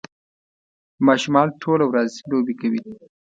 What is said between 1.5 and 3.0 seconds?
ټوله ورځ لوبې کوي.